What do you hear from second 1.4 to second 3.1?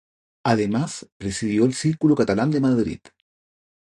el Círculo Catalán de Madrid.